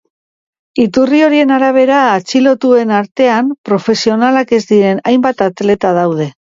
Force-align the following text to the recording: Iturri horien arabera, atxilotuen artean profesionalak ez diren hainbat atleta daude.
Iturri 0.85 1.21
horien 1.25 1.53
arabera, 1.57 1.99
atxilotuen 2.15 2.95
artean 3.03 3.55
profesionalak 3.71 4.59
ez 4.63 4.67
diren 4.75 5.07
hainbat 5.09 5.49
atleta 5.51 5.99
daude. 6.05 6.33